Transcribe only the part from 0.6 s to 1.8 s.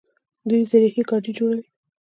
زرهي ګاډي جوړوي.